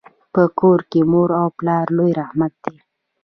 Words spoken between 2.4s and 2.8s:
دی.